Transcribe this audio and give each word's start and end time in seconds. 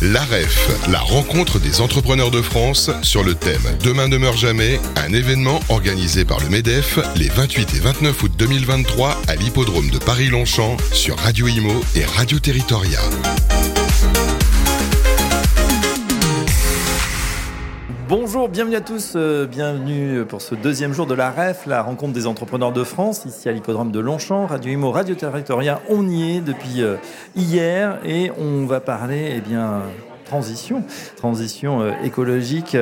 L'AREF, 0.00 0.68
la 0.90 1.00
rencontre 1.00 1.58
des 1.58 1.80
entrepreneurs 1.80 2.30
de 2.30 2.40
France 2.40 2.88
sur 3.02 3.24
le 3.24 3.34
thème 3.34 3.60
Demain 3.82 4.06
ne 4.06 4.16
meurt 4.16 4.38
jamais, 4.38 4.80
un 4.94 5.12
événement 5.12 5.58
organisé 5.68 6.24
par 6.24 6.38
le 6.38 6.48
MEDEF 6.48 7.00
les 7.16 7.28
28 7.28 7.74
et 7.74 7.80
29 7.80 8.22
août 8.22 8.32
2023 8.38 9.20
à 9.26 9.34
l'hippodrome 9.34 9.90
de 9.90 9.98
Paris-Longchamp 9.98 10.76
sur 10.92 11.16
Radio 11.18 11.48
Imo 11.48 11.80
et 11.96 12.04
Radio 12.04 12.38
Territoria. 12.38 13.00
Bonjour, 18.08 18.48
bienvenue 18.48 18.76
à 18.76 18.80
tous, 18.80 19.12
euh, 19.16 19.46
bienvenue 19.46 20.24
pour 20.24 20.40
ce 20.40 20.54
deuxième 20.54 20.94
jour 20.94 21.06
de 21.06 21.12
la 21.12 21.30
REF, 21.30 21.66
la 21.66 21.82
rencontre 21.82 22.14
des 22.14 22.26
entrepreneurs 22.26 22.72
de 22.72 22.82
France, 22.82 23.26
ici 23.26 23.50
à 23.50 23.52
l'hippodrome 23.52 23.92
de 23.92 24.00
Longchamp, 24.00 24.46
Radio 24.46 24.72
Imo, 24.72 24.90
Radio 24.90 25.14
Territoria. 25.14 25.82
On 25.90 26.08
y 26.08 26.36
est 26.36 26.40
depuis 26.40 26.80
euh, 26.80 26.96
hier 27.36 27.98
et 28.06 28.32
on 28.38 28.64
va 28.64 28.80
parler, 28.80 29.34
eh 29.36 29.40
bien, 29.42 29.82
transition, 30.24 30.84
transition 31.16 31.82
euh, 31.82 31.92
écologique 32.02 32.74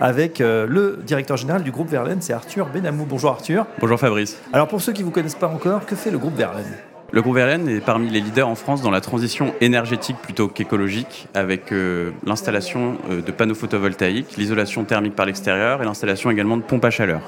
avec 0.00 0.40
le 0.40 0.98
directeur 1.06 1.36
général 1.36 1.62
du 1.62 1.70
groupe 1.70 1.88
Verlaine, 1.88 2.20
c'est 2.20 2.32
Arthur 2.32 2.66
Benamou. 2.66 3.06
Bonjour 3.08 3.30
Arthur. 3.30 3.66
Bonjour 3.78 4.00
Fabrice. 4.00 4.36
Alors 4.52 4.66
pour 4.66 4.80
ceux 4.80 4.92
qui 4.92 5.02
ne 5.02 5.06
vous 5.06 5.12
connaissent 5.12 5.36
pas 5.36 5.46
encore, 5.46 5.86
que 5.86 5.94
fait 5.94 6.10
le 6.10 6.18
groupe 6.18 6.34
Verlaine? 6.34 6.74
Le 7.12 7.20
groupe 7.20 7.34
Verlaine 7.34 7.68
est 7.68 7.80
parmi 7.80 8.08
les 8.08 8.20
leaders 8.20 8.48
en 8.48 8.54
France 8.54 8.80
dans 8.80 8.90
la 8.90 9.02
transition 9.02 9.54
énergétique 9.60 10.16
plutôt 10.22 10.48
qu'écologique, 10.48 11.28
avec 11.34 11.70
euh, 11.70 12.10
l'installation 12.24 12.96
euh, 13.10 13.20
de 13.20 13.30
panneaux 13.30 13.54
photovoltaïques, 13.54 14.38
l'isolation 14.38 14.84
thermique 14.84 15.14
par 15.14 15.26
l'extérieur 15.26 15.82
et 15.82 15.84
l'installation 15.84 16.30
également 16.30 16.56
de 16.56 16.62
pompes 16.62 16.86
à 16.86 16.90
chaleur. 16.90 17.20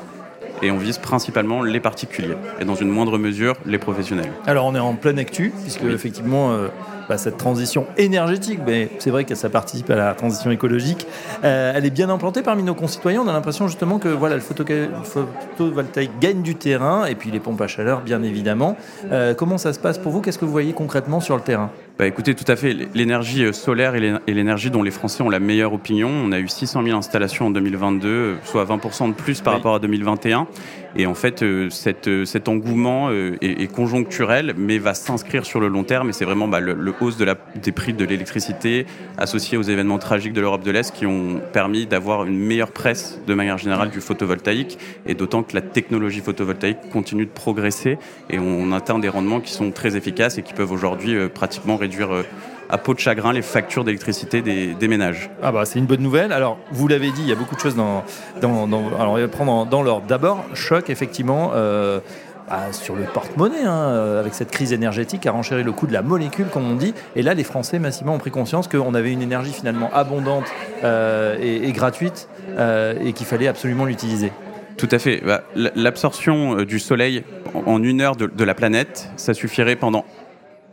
Et 0.62 0.70
on 0.70 0.78
vise 0.78 0.96
principalement 0.96 1.62
les 1.62 1.80
particuliers 1.80 2.36
et 2.60 2.64
dans 2.64 2.76
une 2.76 2.88
moindre 2.88 3.18
mesure 3.18 3.56
les 3.66 3.76
professionnels. 3.76 4.32
Alors 4.46 4.64
on 4.64 4.74
est 4.74 4.80
en 4.80 4.94
pleine 4.94 5.18
actu, 5.18 5.52
puisque 5.62 5.84
effectivement 5.84 6.52
euh, 6.52 6.68
bah, 7.08 7.18
cette 7.18 7.36
transition 7.36 7.86
énergétique, 7.96 8.60
mais 8.66 8.90
c'est 8.98 9.10
vrai 9.10 9.24
que 9.24 9.34
ça 9.34 9.48
participe 9.50 9.90
à 9.90 9.96
la 9.96 10.14
transition 10.14 10.50
écologique, 10.50 11.06
euh, 11.44 11.72
elle 11.74 11.84
est 11.84 11.90
bien 11.90 12.08
implantée 12.08 12.42
parmi 12.42 12.62
nos 12.62 12.74
concitoyens. 12.74 13.22
On 13.22 13.28
a 13.28 13.32
l'impression 13.32 13.68
justement 13.68 13.98
que 13.98 14.08
voilà, 14.08 14.36
le 14.36 14.40
photovoltaïque 14.40 16.18
gagne 16.20 16.42
du 16.42 16.54
terrain, 16.54 17.04
et 17.06 17.14
puis 17.14 17.30
les 17.30 17.40
pompes 17.40 17.60
à 17.60 17.66
chaleur, 17.66 18.00
bien 18.00 18.22
évidemment. 18.22 18.76
Euh, 19.12 19.34
comment 19.34 19.58
ça 19.58 19.72
se 19.72 19.78
passe 19.78 19.98
pour 19.98 20.12
vous? 20.12 20.20
Qu'est-ce 20.20 20.38
que 20.38 20.44
vous 20.44 20.52
voyez 20.52 20.72
concrètement 20.72 21.20
sur 21.20 21.36
le 21.36 21.42
terrain? 21.42 21.70
Bah 21.98 22.06
écoutez, 22.06 22.34
tout 22.34 22.50
à 22.50 22.56
fait. 22.56 22.76
L'énergie 22.94 23.44
euh, 23.44 23.52
solaire 23.52 23.94
et 23.94 24.34
l'énergie 24.34 24.70
dont 24.70 24.82
les 24.82 24.90
Français 24.90 25.22
ont 25.22 25.30
la 25.30 25.38
meilleure 25.38 25.72
opinion. 25.72 26.08
On 26.08 26.32
a 26.32 26.40
eu 26.40 26.48
600 26.48 26.82
000 26.82 26.98
installations 26.98 27.46
en 27.46 27.50
2022, 27.50 28.38
soit 28.44 28.64
20% 28.64 29.08
de 29.08 29.14
plus 29.14 29.40
par 29.40 29.54
rapport 29.54 29.76
à 29.76 29.78
2021. 29.78 30.48
Et 30.96 31.06
en 31.06 31.14
fait, 31.14 31.44
cette, 31.70 32.24
cet 32.24 32.48
engouement 32.48 33.10
est, 33.10 33.72
conjoncturel, 33.72 34.54
mais 34.56 34.78
va 34.78 34.94
s'inscrire 34.94 35.44
sur 35.44 35.60
le 35.60 35.68
long 35.68 35.84
terme. 35.84 36.10
Et 36.10 36.12
c'est 36.12 36.24
vraiment 36.24 36.48
bah, 36.48 36.60
le 36.60 36.94
hausse 37.00 37.16
des 37.16 37.72
prix 37.72 37.92
de 37.92 38.04
l'électricité 38.04 38.86
associée 39.18 39.58
aux 39.58 39.62
événements 39.62 39.98
tragiques 39.98 40.32
de 40.32 40.40
l'Europe 40.40 40.62
de 40.62 40.70
l'Est 40.70 40.94
qui 40.94 41.06
ont 41.06 41.40
permis 41.52 41.86
d'avoir 41.86 42.24
une 42.24 42.38
meilleure 42.38 42.72
presse 42.72 43.20
de 43.26 43.34
manière 43.34 43.58
générale 43.58 43.90
du 43.90 44.00
photovoltaïque 44.00 44.78
et 45.06 45.14
d'autant 45.14 45.42
que 45.42 45.54
la 45.54 45.60
technologie 45.60 46.20
photovoltaïque 46.20 46.90
continue 46.92 47.26
de 47.26 47.30
progresser 47.30 47.98
et 48.30 48.38
on 48.38 48.72
atteint 48.72 48.98
des 48.98 49.08
rendements 49.08 49.40
qui 49.40 49.52
sont 49.52 49.70
très 49.70 49.96
efficaces 49.96 50.38
et 50.38 50.42
qui 50.42 50.54
peuvent 50.54 50.72
aujourd'hui 50.72 51.14
euh, 51.14 51.28
pratiquement 51.28 51.76
réduire 51.76 52.12
euh, 52.12 52.22
à 52.68 52.78
peau 52.78 52.94
de 52.94 52.98
chagrin 52.98 53.32
les 53.32 53.42
factures 53.42 53.84
d'électricité 53.84 54.42
des, 54.42 54.88
ménages. 54.88 55.30
Ah 55.42 55.52
bah 55.52 55.64
c'est 55.64 55.78
une 55.78 55.86
bonne 55.86 56.02
nouvelle. 56.02 56.32
Alors 56.32 56.58
vous 56.72 56.88
l'avez 56.88 57.10
dit, 57.10 57.22
il 57.22 57.28
y 57.28 57.32
a 57.32 57.36
beaucoup 57.36 57.54
de 57.54 57.60
choses 57.60 57.76
dans, 57.76 58.04
dans, 58.40 58.66
alors 58.98 59.12
on 59.12 59.18
va 59.18 59.28
prendre 59.28 59.66
dans 59.66 59.82
l'ordre. 59.82 60.06
D'abord, 60.06 60.44
choc 60.54 60.90
effectivement. 60.90 61.52
Euh, 61.54 62.00
bah, 62.48 62.72
sur 62.72 62.94
le 62.94 63.04
porte-monnaie, 63.04 63.62
hein, 63.64 63.72
euh, 63.72 64.20
avec 64.20 64.34
cette 64.34 64.50
crise 64.50 64.74
énergétique, 64.74 65.26
a 65.26 65.32
renchéri 65.32 65.62
le 65.62 65.72
coût 65.72 65.86
de 65.86 65.94
la 65.94 66.02
molécule, 66.02 66.46
comme 66.46 66.70
on 66.70 66.74
dit. 66.74 66.92
Et 67.16 67.22
là, 67.22 67.32
les 67.32 67.44
Français 67.44 67.78
massivement 67.78 68.14
ont 68.14 68.18
pris 68.18 68.30
conscience 68.30 68.68
qu'on 68.68 68.92
avait 68.92 69.12
une 69.12 69.22
énergie 69.22 69.52
finalement 69.52 69.90
abondante 69.94 70.44
euh, 70.84 71.38
et, 71.40 71.72
gratuite 71.72 72.28
euh, 72.58 72.94
et 73.02 73.14
qu'il 73.14 73.24
fallait 73.24 73.48
absolument 73.48 73.86
l'utiliser. 73.86 74.30
Tout 74.76 74.88
à 74.90 74.98
fait. 74.98 75.22
Bah, 75.24 75.44
l'absorption 75.54 76.64
du 76.64 76.78
soleil 76.78 77.24
en 77.54 77.82
une 77.82 78.02
heure 78.02 78.16
de, 78.16 78.44
la 78.44 78.54
planète, 78.54 79.08
ça 79.16 79.32
suffirait 79.32 79.76
pendant 79.76 80.04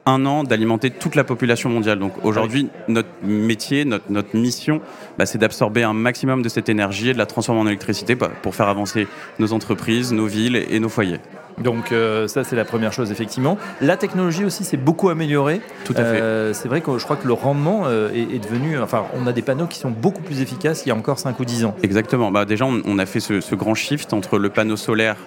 un 0.05 0.25
an 0.25 0.43
d'alimenter 0.43 0.89
toute 0.89 1.15
la 1.15 1.23
population 1.23 1.69
mondiale. 1.69 1.99
Donc 1.99 2.13
aujourd'hui, 2.23 2.69
notre 2.87 3.09
métier, 3.23 3.85
notre, 3.85 4.05
notre 4.09 4.35
mission, 4.35 4.81
bah, 5.17 5.25
c'est 5.25 5.37
d'absorber 5.37 5.83
un 5.83 5.93
maximum 5.93 6.41
de 6.41 6.49
cette 6.49 6.69
énergie 6.69 7.09
et 7.09 7.13
de 7.13 7.17
la 7.17 7.25
transformer 7.25 7.61
en 7.61 7.67
électricité 7.67 8.15
pour 8.15 8.55
faire 8.55 8.67
avancer 8.67 9.07
nos 9.39 9.53
entreprises, 9.53 10.11
nos 10.13 10.25
villes 10.25 10.55
et 10.55 10.79
nos 10.79 10.89
foyers. 10.89 11.19
Donc 11.57 11.91
euh, 11.91 12.27
ça 12.27 12.43
c'est 12.43 12.55
la 12.55 12.65
première 12.65 12.93
chose 12.93 13.11
effectivement. 13.11 13.57
La 13.81 13.97
technologie 13.97 14.45
aussi 14.45 14.63
s'est 14.63 14.77
beaucoup 14.77 15.09
améliorée. 15.09 15.61
Tout 15.85 15.93
à 15.93 16.03
fait. 16.03 16.21
Euh, 16.21 16.53
c'est 16.53 16.67
vrai 16.67 16.81
que 16.81 16.97
je 16.97 17.03
crois 17.03 17.15
que 17.15 17.27
le 17.27 17.33
rendement 17.33 17.83
euh, 17.85 18.09
est, 18.13 18.39
devenu, 18.39 18.79
enfin 18.79 19.05
on 19.13 19.27
a 19.27 19.33
des 19.33 19.41
panneaux 19.41 19.67
qui 19.67 19.79
sont 19.79 19.91
beaucoup 19.91 20.21
plus 20.21 20.41
efficaces 20.41 20.83
il 20.85 20.89
y 20.89 20.91
a 20.91 20.95
encore 20.95 21.19
5 21.19 21.39
ou 21.39 21.45
10 21.45 21.65
ans. 21.65 21.75
Exactement. 21.83 22.31
Bah, 22.31 22.45
déjà 22.45 22.65
on, 22.65 22.99
a 22.99 23.05
fait 23.05 23.19
ce, 23.19 23.55
grand 23.55 23.75
shift 23.75 24.13
entre 24.13 24.37
le 24.37 24.49
panneau 24.49 24.75
solaire 24.75 25.17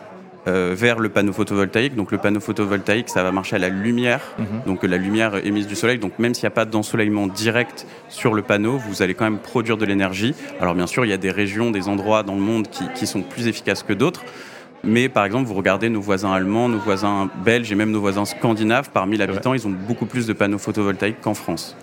vers 0.46 0.98
le 0.98 1.08
panneau 1.08 1.32
photovoltaïque. 1.32 1.94
Donc 1.94 2.12
le 2.12 2.18
panneau 2.18 2.40
photovoltaïque, 2.40 3.08
ça 3.08 3.22
va 3.22 3.32
marcher 3.32 3.56
à 3.56 3.58
la 3.58 3.68
lumière, 3.68 4.20
mhm. 4.38 4.46
donc 4.66 4.82
la 4.82 4.96
lumière 4.96 5.44
émise 5.44 5.66
du 5.66 5.74
soleil. 5.74 5.98
Donc 5.98 6.18
même 6.18 6.34
s'il 6.34 6.44
n'y 6.44 6.48
a 6.48 6.50
pas 6.50 6.64
d'ensoleillement 6.64 7.26
direct 7.26 7.86
sur 8.08 8.34
le 8.34 8.42
panneau, 8.42 8.76
vous 8.76 9.02
allez 9.02 9.14
quand 9.14 9.24
même 9.24 9.38
produire 9.38 9.76
de 9.76 9.84
l'énergie. 9.84 10.34
Alors 10.60 10.74
bien 10.74 10.86
sûr, 10.86 11.04
il 11.04 11.08
y 11.08 11.14
a 11.14 11.18
des 11.18 11.30
régions, 11.30 11.70
des 11.70 11.88
endroits 11.88 12.22
dans 12.22 12.34
le 12.34 12.40
monde 12.40 12.68
qui, 12.68 12.84
qui 12.94 13.06
sont 13.06 13.22
plus 13.22 13.48
efficaces 13.48 13.82
que 13.82 13.92
d'autres. 13.92 14.24
Mais 14.84 15.08
par 15.08 15.24
exemple, 15.24 15.46
vous 15.46 15.54
regardez 15.54 15.88
nos 15.88 16.00
voisins 16.00 16.32
allemands, 16.32 16.68
nos 16.68 16.78
voisins 16.78 17.30
belges 17.44 17.72
et 17.72 17.74
même 17.74 17.90
nos 17.90 18.00
voisins 18.00 18.26
scandinaves, 18.26 18.90
parmi 18.92 19.16
l'habitant, 19.16 19.54
ils 19.54 19.66
ont 19.66 19.70
beaucoup 19.70 20.06
plus 20.06 20.26
de 20.26 20.32
panneaux 20.32 20.58
photovoltaïques 20.58 21.20
qu'en 21.20 21.34
France. 21.34 21.76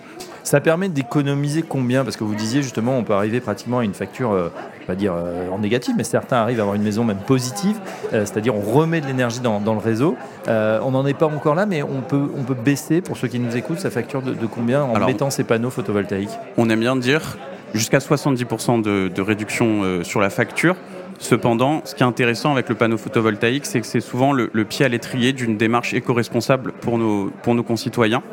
Ça 0.52 0.60
permet 0.60 0.90
d'économiser 0.90 1.62
combien? 1.62 2.04
Parce 2.04 2.18
que 2.18 2.24
vous 2.24 2.34
disiez 2.34 2.62
justement, 2.62 2.98
on 2.98 3.04
peut 3.04 3.14
arriver 3.14 3.40
pratiquement 3.40 3.78
à 3.78 3.84
une 3.84 3.94
facture, 3.94 4.32
euh, 4.32 4.50
on 4.82 4.86
va 4.86 4.94
dire 4.94 5.14
euh, 5.16 5.48
en 5.48 5.58
négatif, 5.58 5.94
mais 5.96 6.04
certains 6.04 6.36
arrivent 6.36 6.58
à 6.58 6.60
avoir 6.60 6.76
une 6.76 6.82
maison 6.82 7.04
même 7.04 7.22
positive, 7.26 7.78
euh, 8.12 8.26
c'est-à-dire 8.26 8.54
on 8.54 8.60
remet 8.60 9.00
de 9.00 9.06
l'énergie 9.06 9.40
dans, 9.40 9.60
le 9.60 9.78
réseau. 9.78 10.14
on 10.46 10.90
n'en 10.90 11.06
est 11.06 11.14
pas 11.14 11.24
encore 11.24 11.54
là, 11.54 11.64
mais 11.64 11.82
on 11.82 12.02
peut, 12.02 12.28
on 12.36 12.42
peut 12.42 12.52
baisser, 12.52 13.00
pour 13.00 13.16
ceux 13.16 13.28
qui 13.28 13.38
nous 13.38 13.56
écoutent, 13.56 13.80
sa 13.80 13.88
facture 13.88 14.20
de, 14.20 14.34
combien 14.46 14.82
en 14.82 15.06
mettant 15.06 15.30
ces 15.30 15.44
panneaux 15.44 15.70
photovoltaïques? 15.70 16.38
On 16.58 16.68
aime 16.68 16.80
bien 16.80 16.96
dire 16.96 17.38
jusqu'à 17.72 18.00
70% 18.00 18.82
de, 18.82 19.08
de 19.08 19.22
réduction 19.22 20.04
sur 20.04 20.20
la 20.20 20.28
facture. 20.28 20.76
Cependant, 21.22 21.82
ce 21.84 21.94
qui 21.94 22.02
est 22.02 22.06
intéressant 22.06 22.50
avec 22.50 22.68
le 22.68 22.74
panneau 22.74 22.98
photovoltaïque, 22.98 23.64
c'est 23.64 23.80
que 23.80 23.86
c'est 23.86 24.00
souvent 24.00 24.32
le, 24.32 24.48
pied 24.64 24.84
à 24.84 24.88
l'étrier 24.88 25.32
d'une 25.32 25.56
démarche 25.56 25.94
éco-responsable 25.94 26.72
pour 26.72 26.98
nos, 26.98 27.30
pour 27.44 27.54
nos 27.54 27.62
concitoyens. 27.62 28.24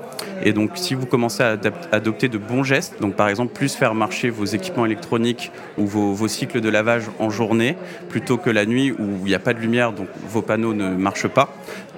Et 0.43 0.53
donc, 0.53 0.71
si 0.73 0.95
vous 0.95 1.05
commencez 1.05 1.43
à 1.43 1.55
adopter 1.91 2.29
de 2.29 2.39
bons 2.39 2.63
gestes, 2.63 2.99
donc 2.99 3.15
par 3.15 3.29
exemple 3.29 3.53
plus 3.53 3.75
faire 3.75 3.93
marcher 3.93 4.31
vos 4.31 4.45
équipements 4.45 4.87
électroniques 4.87 5.51
ou 5.77 5.85
vos, 5.85 6.27
cycles 6.27 6.61
de 6.61 6.69
lavage 6.69 7.03
en 7.19 7.29
journée 7.29 7.75
plutôt 8.09 8.37
que 8.37 8.49
la 8.49 8.65
nuit 8.65 8.91
où 8.91 9.19
il 9.19 9.25
n'y 9.25 9.35
a 9.35 9.39
pas 9.39 9.53
de 9.53 9.59
lumière, 9.59 9.93
donc 9.93 10.07
vos 10.27 10.41
panneaux 10.41 10.73
ne 10.73 10.89
marchent 10.89 11.27
pas, 11.27 11.49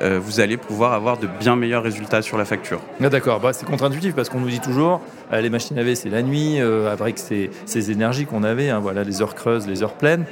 euh, 0.02 0.20
vous 0.22 0.40
allez 0.40 0.58
pouvoir 0.58 0.94
avoir 0.94 1.18
de 1.18 1.28
bien 1.40 1.56
meilleurs 1.56 1.84
résultats 1.84 2.22
sur 2.22 2.38
la 2.38 2.46
facture. 2.46 2.82
Ah, 3.02 3.10
d'accord, 3.10 3.40
bah, 3.40 3.54
c'est 3.54 3.66
contre-intuitif 3.66 4.14
parce 4.16 4.30
qu'on 4.30 4.40
nous 4.40 4.50
dit 4.50 4.60
toujours 4.60 5.02
euh, 5.32 5.40
les 5.40 5.50
machines 5.50 5.78
à 5.78 5.82
laver 5.82 5.96
c'est 5.96 6.10
la 6.10 6.22
nuit, 6.22 6.60
euh, 6.60 6.92
avec 6.92 7.18
ces, 7.18 7.50
ces 7.66 7.92
énergies 7.92 8.26
qu'on 8.26 8.44
avait, 8.44 8.70
hein, 8.70 8.80
voilà, 8.80 9.04
les 9.04 9.22
heures 9.22 9.36
creuses, 9.36 9.68
les 9.68 9.84
heures 9.84 9.94
pleines. 9.94 10.26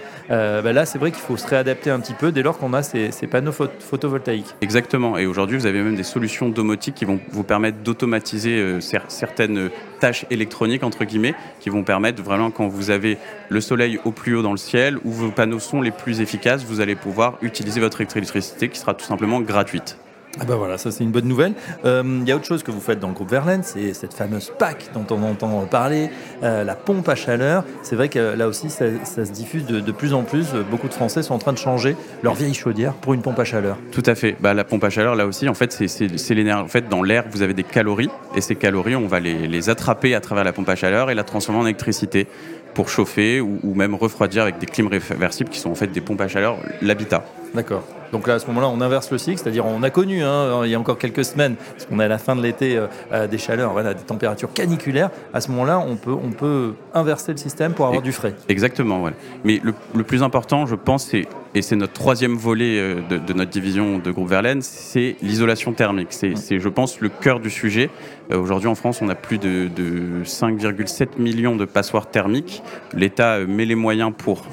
Bah, 0.64 0.74
là, 0.74 0.86
c'est 0.86 0.98
vrai 0.98 1.12
qu'il 1.12 1.22
faut 1.22 1.38
se 1.38 1.48
réadapter 1.48 1.90
un 1.90 2.00
petit 2.00 2.14
peu 2.14 2.32
dès 2.32 2.42
lors 2.42 2.58
qu'on 2.58 2.74
a 2.74 2.84
ces, 2.84 3.12
panneaux 3.30 3.52
photovoltaïques. 3.52 4.56
Exactement, 4.62 5.18
et 5.18 5.26
aujourd'hui 5.26 5.58
vous 5.58 5.66
avez 5.66 5.82
même 5.82 5.96
des 5.96 6.04
solutions 6.04 6.50
domotiques 6.50 6.96
qui 6.96 7.06
vont 7.06 7.20
vous 7.32 7.44
permettre 7.44 7.80
d'automatiser 7.80 8.80
certaines 9.10 9.70
tâches 10.00 10.26
électroniques, 10.30 10.84
entre 10.84 11.06
guillemets, 11.06 11.36
qui 11.60 11.70
vont 11.70 11.84
permettre 11.84 12.24
vraiment 12.24 12.52
quand 12.52 12.68
vous 12.68 12.90
avez 12.90 13.18
le 13.50 13.62
soleil 13.62 14.00
au 14.06 14.12
plus 14.12 14.36
haut 14.36 14.42
dans 14.42 14.52
le 14.52 14.58
ciel, 14.58 14.98
où 15.04 15.12
vos 15.12 15.32
panneaux 15.32 15.60
sont 15.60 15.82
les 15.82 15.92
plus 15.92 16.22
efficaces, 16.22 16.64
vous 16.64 16.82
allez 16.82 16.96
pouvoir 16.96 17.38
utiliser 17.42 17.80
votre 17.80 18.02
électricité 18.02 18.70
qui 18.70 18.80
sera 18.80 18.94
tout 18.94 19.06
simplement 19.06 19.42
gratuite. 19.42 19.98
Ah 20.42 20.46
bah 20.46 20.56
voilà, 20.56 20.78
ça 20.78 20.92
c'est 20.92 21.04
une 21.04 21.12
bonne 21.12 21.28
nouvelle. 21.28 21.54
Il 21.84 21.88
euh, 21.88 22.22
y 22.26 22.32
a 22.32 22.36
autre 22.36 22.46
chose 22.46 22.64
que 22.64 22.72
vous 22.72 22.80
faites 22.80 23.00
dans 23.00 23.10
le 23.10 23.14
groupe 23.14 23.30
Verlaine, 23.30 23.62
c'est 23.64 23.94
cette 23.94 24.14
fameuse 24.14 24.52
PAC 24.58 24.90
dont 24.94 25.06
on 25.12 25.22
entend 25.24 25.66
parler, 25.66 26.10
euh, 26.44 26.64
la 26.64 26.76
pompe 26.76 27.10
à 27.10 27.16
chaleur. 27.16 27.66
C'est 27.84 27.96
vrai 27.96 28.08
que 28.08 28.20
là 28.20 28.48
aussi, 28.48 28.70
ça, 28.70 28.86
se 29.04 29.32
diffuse 29.32 29.66
de, 29.66 29.92
plus 29.92 30.14
en 30.14 30.24
plus. 30.24 30.48
Beaucoup 30.72 30.88
de 30.88 30.94
Français 30.94 31.24
sont 31.24 31.34
en 31.34 31.40
train 31.40 31.52
de 31.52 31.58
changer 31.58 31.98
leur 32.24 32.36
vieille 32.36 32.54
chaudière 32.54 32.94
pour 32.94 33.14
une 33.14 33.22
pompe 33.22 33.40
à 33.40 33.44
chaleur. 33.44 33.78
Tout 33.92 34.04
à 34.06 34.16
fait. 34.16 34.38
Bah, 34.40 34.54
la 34.54 34.64
pompe 34.64 34.84
à 34.84 34.90
chaleur, 34.90 35.16
là 35.16 35.28
aussi, 35.28 35.50
en 35.50 35.54
fait, 35.54 35.72
c'est 35.72 36.34
l'énergie. 36.34 36.64
En 36.64 36.68
fait, 36.68 36.88
dans 36.88 37.04
l'air, 37.04 37.26
vous 37.30 37.42
avez 37.42 37.54
des 37.54 37.64
calories, 37.64 38.10
et 38.36 38.42
ces 38.42 38.56
calories, 38.56 38.96
on 38.96 39.08
va 39.08 39.20
les, 39.20 39.70
attraper 39.70 40.16
à 40.16 40.22
travers 40.22 40.44
la 40.44 40.54
pompe 40.54 40.70
à 40.70 40.76
chaleur 40.76 41.12
et 41.12 41.16
la 41.16 41.24
transformer 41.24 41.62
en 41.62 41.66
électricité 41.66 42.28
pour 42.74 42.90
chauffer 42.90 43.42
ou, 43.42 43.60
ou 43.64 43.76
même 43.76 43.94
refroidir 43.94 44.44
avec 44.44 44.58
des 44.58 44.66
clims 44.66 44.88
réversibles 44.88 45.50
qui 45.50 45.60
sont 45.60 45.70
en 45.70 45.76
fait 45.76 45.88
des 45.88 46.02
pompes 46.02 46.22
à 46.22 46.28
chaleur, 46.28 46.58
l'habitat. 46.82 47.26
D'accord. 47.54 47.84
Donc 48.12 48.28
là, 48.28 48.36
à 48.36 48.40
ce 48.40 48.48
moment-là, 48.48 48.70
on 48.70 48.82
inverse 48.82 49.12
le 49.12 49.18
cycle, 49.18 49.40
c'est-à-dire 49.40 49.66
on 49.66 49.84
a 49.84 49.90
connu, 49.90 50.24
hein, 50.24 50.62
il 50.64 50.72
y 50.72 50.76
a 50.76 50.80
encore 50.80 50.98
quelques 50.98 51.26
semaines, 51.26 51.56
parce 51.74 51.86
qu'on 51.86 52.00
est 52.00 52.06
à 52.06 52.08
la 52.08 52.18
fin 52.18 52.36
de 52.36 52.42
l'été, 52.42 52.76
euh, 52.76 52.88
euh, 53.12 53.28
des 53.28 53.38
chaleurs, 53.38 53.72
voilà, 53.72 53.94
des 53.94 54.04
températures 54.04 54.52
caniculaires. 54.52 55.12
À 55.34 55.42
ce 55.42 55.52
moment-là, 55.52 55.80
on 55.80 55.96
peut, 55.96 56.12
on 56.14 56.32
peut 56.32 56.74
inverser 56.94 57.32
le 57.32 57.38
système 57.38 57.74
pour 57.74 57.86
avoir 57.86 58.02
du 58.02 58.12
frais. 58.12 58.34
Exactement. 58.48 59.04
Mais 59.44 59.62
le, 59.64 59.74
le, 59.96 60.04
plus 60.04 60.24
important, 60.24 60.66
je 60.66 60.76
pense, 60.76 61.06
c'est 61.06 61.28
et 61.56 61.64
c'est 61.64 61.76
notre 61.76 61.94
troisième 61.94 62.36
volet 62.36 62.80
euh, 62.80 63.02
de, 63.10 63.18
de, 63.18 63.34
notre 63.34 63.50
division 63.50 63.98
de 63.98 64.12
groupe 64.12 64.30
Verlaine, 64.30 64.62
c'est 64.62 65.16
l'isolation 65.22 65.74
thermique. 65.74 66.10
C'est, 66.12 66.60
je 66.60 66.70
pense, 66.70 67.00
le 67.02 67.10
cœur 67.10 67.40
du 67.40 67.50
sujet. 67.50 67.90
Aujourd'hui, 68.32 68.70
en 68.70 68.76
France, 68.76 69.02
on 69.02 69.10
a 69.10 69.16
plus 69.16 69.40
de, 69.40 69.68
de 69.76 70.24
5,7 70.24 71.20
millions 71.20 71.56
de 71.56 71.66
passoires 71.66 72.08
thermiques. 72.08 72.62
L'État 72.94 73.40
met 73.40 73.66
les 73.66 73.74
moyens 73.74 74.12
pour 74.16 74.46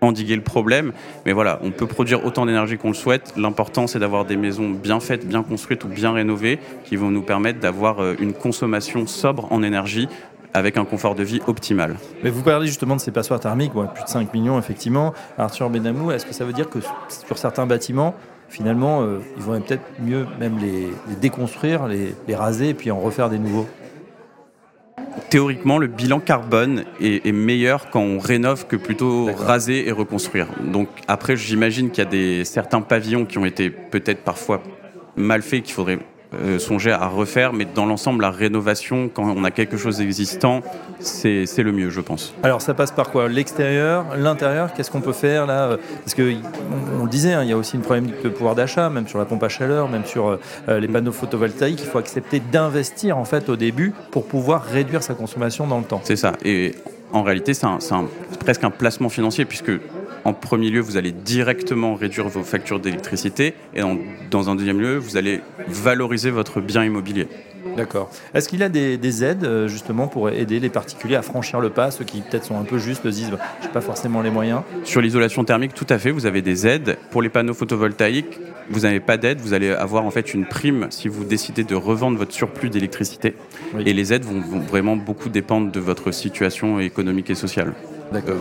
endiguer 0.00 0.36
le 0.36 0.42
problème. 0.42 0.92
Mais 1.26 1.32
voilà, 1.32 1.58
on 1.62 1.70
peut 1.70 1.86
produire 1.86 2.24
autant 2.24 2.46
d'énergie 2.46 2.78
qu'on 2.78 2.88
le 2.88 2.94
souhaite. 2.94 3.34
L'important, 3.36 3.86
c'est 3.86 3.98
d'avoir 3.98 4.24
des 4.24 4.36
maisons 4.36 4.70
bien 4.70 5.00
faites, 5.00 5.26
bien 5.26 5.42
construites 5.42 5.84
ou 5.84 5.88
bien 5.88 6.12
rénovées 6.12 6.58
qui 6.84 6.96
vont 6.96 7.10
nous 7.10 7.22
permettre 7.22 7.60
d'avoir 7.60 8.02
euh, 8.02 8.14
une 8.20 8.32
consommation 8.32 9.06
sobre 9.06 9.52
en 9.52 9.62
énergie 9.62 10.08
avec 10.54 10.76
un 10.76 10.84
confort 10.84 11.14
de 11.14 11.22
vie 11.22 11.40
optimal. 11.46 11.96
Mais 12.24 12.30
vous 12.30 12.42
parlez 12.42 12.66
justement 12.66 12.96
de 12.96 13.00
ces 13.00 13.10
passoires 13.10 13.38
thermiques, 13.38 13.72
plus 13.72 14.04
de 14.04 14.08
5 14.08 14.32
millions 14.32 14.58
effectivement. 14.58 15.12
Arthur 15.36 15.68
Benamou, 15.68 16.10
est-ce 16.10 16.24
que 16.24 16.32
ça 16.32 16.44
veut 16.44 16.54
dire 16.54 16.70
que 16.70 16.78
sur 17.08 17.36
certains 17.36 17.66
bâtiments, 17.66 18.14
finalement, 18.48 19.02
euh, 19.02 19.18
ils 19.36 19.42
vont 19.42 19.60
peut-être 19.60 19.84
mieux 20.00 20.26
même 20.40 20.58
les, 20.58 20.88
déconstruire, 21.20 21.86
les 21.86 22.34
raser 22.34 22.70
et 22.70 22.74
puis 22.74 22.90
en 22.90 22.98
refaire 22.98 23.28
des 23.28 23.38
nouveaux? 23.38 23.66
Théoriquement, 25.30 25.78
le 25.78 25.86
bilan 25.86 26.20
carbone 26.20 26.84
est, 27.00 27.26
est, 27.26 27.32
meilleur 27.32 27.90
quand 27.90 28.00
on 28.00 28.18
rénove 28.18 28.66
que 28.66 28.76
plutôt 28.76 29.30
raser 29.34 29.88
et 29.88 29.92
reconstruire. 29.92 30.48
Donc 30.60 30.88
après, 31.06 31.36
j'imagine 31.36 31.90
qu'il 31.90 32.04
y 32.04 32.06
a 32.06 32.10
des, 32.10 32.44
certains 32.44 32.80
pavillons 32.80 33.24
qui 33.24 33.38
ont 33.38 33.44
été 33.44 33.70
peut-être 33.70 34.22
parfois 34.22 34.62
mal 35.16 35.42
faits, 35.42 35.64
qu'il 35.64 35.74
faudrait 35.74 35.98
euh, 36.34 36.58
songer 36.58 36.92
à 36.92 37.06
refaire, 37.06 37.54
mais 37.54 37.64
dans 37.64 37.86
l'ensemble, 37.86 38.20
la 38.20 38.30
rénovation, 38.30 39.08
quand 39.12 39.24
on 39.24 39.44
a 39.44 39.50
quelque 39.50 39.78
chose 39.78 39.96
d'existant, 39.96 40.60
c'est 41.00 41.46
le 41.58 41.72
mieux, 41.72 41.88
je 41.88 42.02
pense. 42.02 42.34
Alors 42.42 42.60
ça 42.60 42.74
passe 42.74 42.92
par 42.92 43.10
quoi? 43.10 43.28
L'extérieur, 43.28 44.04
l'intérieur, 44.16 44.74
qu'est-ce 44.74 44.90
qu'on 44.90 45.00
peut 45.00 45.12
faire 45.12 45.46
là? 45.46 45.78
Parce 46.04 46.14
que 46.14 46.34
on, 46.34 47.00
on, 47.00 47.04
le 47.04 47.10
disait, 47.10 47.32
hein, 47.32 47.44
il 47.44 47.48
y 47.48 47.52
a 47.52 47.56
aussi 47.56 47.76
une 47.76 47.82
problème 47.82 48.10
de 48.22 48.28
pouvoir 48.28 48.54
d'achat, 48.54 48.90
même 48.90 49.08
sur 49.08 49.18
la 49.18 49.24
pompe 49.24 49.42
à 49.42 49.48
chaleur, 49.48 49.88
même 49.88 50.04
sur 50.04 50.38
euh, 50.68 50.80
les 50.80 50.88
panneaux 50.88 51.12
photovoltaïques. 51.12 51.80
Il 51.80 51.88
faut 51.88 51.98
accepter 51.98 52.40
d'investir 52.40 53.16
en 53.16 53.24
fait 53.24 53.48
au 53.48 53.56
début 53.56 53.94
pour 54.10 54.26
pouvoir 54.26 54.64
réduire 54.64 55.02
sa 55.02 55.14
consommation 55.14 55.66
dans 55.66 55.78
le 55.78 55.84
temps. 55.84 56.02
C'est 56.04 56.16
ça. 56.16 56.32
Et 56.44 56.74
en 57.12 57.22
réalité, 57.22 57.54
c'est 57.54 57.66
presque 58.38 58.64
un 58.64 58.70
placement 58.70 59.08
financier 59.08 59.44
puisque 59.44 59.72
en 60.28 60.34
premier 60.34 60.68
lieu, 60.70 60.80
vous 60.80 60.96
allez 60.96 61.12
directement 61.12 61.94
réduire 61.94 62.28
vos 62.28 62.42
factures 62.42 62.80
d'électricité 62.80 63.54
et 63.74 63.82
en, 63.82 63.98
dans 64.30 64.50
un 64.50 64.54
deuxième 64.54 64.80
lieu, 64.80 64.98
vous 64.98 65.16
allez 65.16 65.40
valoriser 65.66 66.30
votre 66.30 66.60
bien 66.60 66.84
immobilier. 66.84 67.26
D'accord. 67.76 68.10
Est-ce 68.34 68.48
qu'il 68.48 68.60
y 68.60 68.62
a 68.62 68.68
des, 68.68 68.96
des, 68.96 69.24
aides 69.24 69.44
euh, 69.44 69.68
justement 69.68 70.06
pour 70.06 70.30
aider 70.30 70.60
les 70.60 70.68
particuliers 70.68 71.16
à 71.16 71.22
franchir 71.22 71.60
le 71.60 71.70
pas, 71.70 71.90
ceux 71.90 72.04
qui 72.04 72.20
peut-être 72.20 72.44
sont 72.44 72.58
un 72.58 72.64
peu 72.64 72.78
justes, 72.78 73.06
disent 73.06 73.30
bah, 73.30 73.38
je 73.60 73.66
n'ai 73.66 73.72
pas 73.72 73.80
forcément 73.80 74.20
les 74.20 74.30
moyens? 74.30 74.62
Sur 74.84 75.00
l'isolation 75.00 75.44
thermique, 75.44 75.74
tout 75.74 75.86
à 75.88 75.98
fait, 75.98 76.10
vous 76.10 76.26
avez 76.26 76.42
des 76.42 76.66
aides. 76.66 76.98
Pour 77.10 77.22
les 77.22 77.28
panneaux 77.28 77.54
photovoltaïques, 77.54 78.38
vous 78.70 78.80
n'avez 78.80 79.00
pas 79.00 79.16
d'aide, 79.16 79.40
vous 79.40 79.54
allez 79.54 79.70
avoir 79.70 80.04
en 80.04 80.10
fait 80.10 80.34
une 80.34 80.46
prime 80.46 80.88
si 80.90 81.08
vous 81.08 81.24
décidez 81.24 81.64
de 81.64 81.74
revendre 81.74 82.18
votre 82.18 82.32
surplus 82.32 82.68
d'électricité. 82.68 83.34
Oui. 83.74 83.84
Et 83.86 83.92
les 83.92 84.12
aides 84.12 84.24
vont, 84.24 84.40
vont 84.40 84.60
vraiment 84.60 84.96
beaucoup 84.96 85.28
dépendre 85.28 85.72
de 85.72 85.80
votre 85.80 86.12
situation 86.12 86.80
économique 86.80 87.30
et 87.30 87.34
sociale 87.34 87.74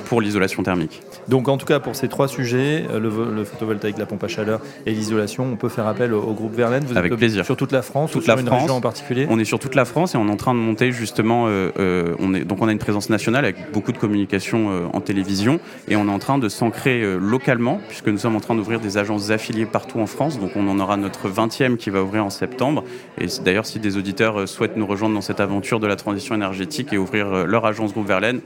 pour 0.05 0.21
l'isolation 0.21 0.63
thermique. 0.63 1.01
Donc 1.27 1.47
en 1.47 1.57
tout 1.57 1.65
cas 1.65 1.79
pour 1.79 1.95
ces 1.95 2.07
trois 2.07 2.27
sujets, 2.27 2.85
euh, 2.91 2.99
le, 2.99 3.09
le 3.35 3.43
photovoltaïque, 3.43 3.97
la 3.97 4.05
pompe 4.05 4.23
à 4.23 4.27
chaleur 4.27 4.59
et 4.85 4.91
l'isolation, 4.91 5.45
on 5.51 5.55
peut 5.55 5.69
faire 5.69 5.87
appel 5.87 6.13
au, 6.13 6.21
au 6.21 6.33
groupe 6.33 6.55
Verlaine. 6.55 6.83
Vous 6.85 6.97
Avec 6.97 7.11
êtes 7.11 7.17
plaisir. 7.17 7.45
Sur 7.45 7.57
toute 7.57 7.71
la 7.71 7.81
France 7.81 8.11
toute 8.11 8.23
ou 8.23 8.27
la 8.27 8.33
sur 8.33 8.41
une 8.41 8.47
France, 8.47 8.61
région 8.61 8.75
en 8.75 8.81
particulier? 8.81 9.27
On 9.29 9.39
est 9.39 9.45
sur 9.45 9.59
toute 9.59 9.75
la 9.75 9.85
France 9.85 10.15
et 10.15 10.17
on 10.17 10.27
est 10.27 10.31
en 10.31 10.37
train 10.37 10.53
de 10.53 10.59
monter 10.59 10.91
justement. 10.91 11.45
Euh, 11.47 11.71
euh, 11.79 12.15
on 12.19 12.33
est, 12.33 12.43
donc 12.45 12.61
on 12.61 12.67
a 12.67 12.71
une 12.71 12.77
présence 12.77 13.09
nationale 13.09 13.45
avec 13.45 13.71
beaucoup 13.71 13.91
de 13.91 13.97
communication 13.97 14.69
euh, 14.71 14.85
en 14.93 15.01
télévision 15.01 15.59
et 15.87 15.95
on 15.95 16.07
est 16.07 16.11
en 16.11 16.19
train 16.19 16.37
de 16.37 16.49
s'ancrer 16.49 17.01
euh, 17.01 17.17
localement 17.17 17.79
puisque 17.87 18.07
nous 18.07 18.17
sommes 18.17 18.35
en 18.35 18.39
train 18.39 18.55
d'ouvrir 18.55 18.79
des 18.79 18.97
agences 18.97 19.29
affiliées 19.31 19.65
partout 19.65 19.99
en 19.99 20.07
France. 20.07 20.39
Donc 20.39 20.51
on 20.55 20.67
en 20.67 20.79
aura 20.79 20.97
notre 20.97 21.29
20e 21.29 21.77
qui 21.77 21.89
va 21.89 22.01
ouvrir 22.03 22.25
en 22.25 22.29
septembre. 22.29 22.83
Et 23.19 23.25
d'ailleurs 23.43 23.65
si 23.65 23.79
des 23.79 23.97
auditeurs 23.97 24.39
euh, 24.41 24.45
souhaitent 24.45 24.77
nous 24.77 24.87
rejoindre 24.87 25.15
dans 25.15 25.21
cette 25.21 25.39
aventure 25.39 25.79
de 25.79 25.87
la 25.87 25.95
transition 25.95 26.35
énergétique 26.35 26.93
et 26.93 26.97
ouvrir 26.97 27.27
euh, 27.27 27.45
leur 27.45 27.65
agence 27.65 27.93
groupe 27.93 28.07
Verlaine, 28.07 28.41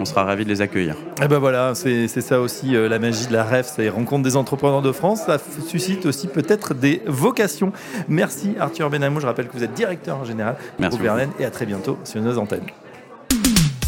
on 0.00 0.04
sera 0.04 0.24
ravis 0.24 0.44
de 0.44 0.48
les 0.48 0.62
accueillir. 0.62 0.96
Et 1.22 1.28
ben 1.28 1.38
voilà, 1.38 1.74
c'est 1.74 2.08
ça 2.08 2.40
aussi 2.40 2.74
euh, 2.74 2.88
la 2.88 2.98
magie 2.98 3.26
de 3.26 3.32
la 3.32 3.44
REF, 3.44 3.70
c'est 3.76 3.88
rencontre 3.88 4.22
des 4.22 4.36
entrepreneurs 4.36 4.82
de 4.82 4.92
France. 4.92 5.20
Ça 5.26 5.38
suscite 5.68 6.06
aussi 6.06 6.26
peut-être 6.26 6.74
des 6.74 7.02
vocations. 7.06 7.72
Merci 8.08 8.54
Arthur 8.58 8.90
Benamou, 8.90 9.20
je 9.20 9.26
rappelle 9.26 9.48
que 9.48 9.56
vous 9.56 9.64
êtes 9.64 9.74
directeur 9.74 10.24
général 10.24 10.56
Merci 10.78 10.98
au 10.98 11.02
Verlaine 11.02 11.30
et 11.38 11.44
à 11.44 11.50
très 11.50 11.66
bientôt 11.66 11.98
sur 12.04 12.20
nos 12.22 12.38
antennes. 12.38 12.66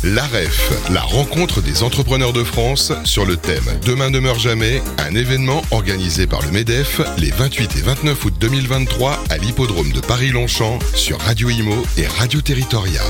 La 0.05 0.25
REF, 0.25 0.91
la 0.93 1.01
rencontre 1.01 1.63
des 1.63 1.85
entrepreneurs 1.85 2.33
de 2.33 2.43
France 2.43 2.93
sur 3.05 3.25
le 3.25 3.37
thème 3.37 3.63
Demain 3.87 4.11
ne 4.11 4.19
meurt 4.19 4.41
jamais, 4.41 4.83
un 4.99 5.15
événement 5.15 5.63
organisé 5.71 6.27
par 6.27 6.43
le 6.43 6.51
MEDEF 6.51 7.01
les 7.19 7.31
28 7.31 7.77
et 7.77 7.83
29 7.83 8.25
août 8.25 8.35
2023 8.41 9.19
à 9.31 9.39
l'hippodrome 9.39 9.93
de 9.93 10.01
Paris-Longchamp 10.01 10.81
sur 10.95 11.21
Radio 11.21 11.51
Imo 11.51 11.85
et 11.97 12.07
Radio 12.09 12.41
Territoria. 12.41 13.03